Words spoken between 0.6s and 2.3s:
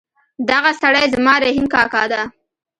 سړی زما رحیم کاکا ده